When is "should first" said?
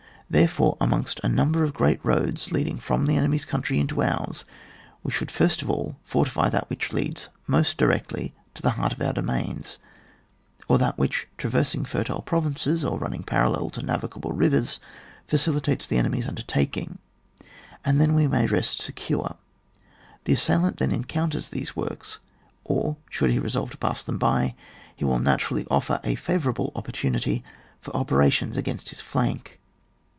5.11-5.61